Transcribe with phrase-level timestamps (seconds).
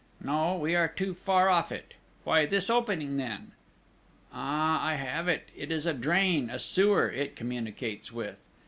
[0.19, 1.93] "No, we are too far off it.
[2.23, 3.51] Why this opening, then?...
[4.33, 5.49] Ah, I have it!
[5.55, 8.37] It is a drain, a sewer, it communicates with!"